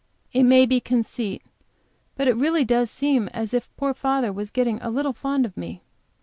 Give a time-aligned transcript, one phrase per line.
[0.33, 1.43] It may be my conceit,
[2.15, 5.55] but it really does seem as if poor father was getting a little fond of
[5.55, 5.83] me.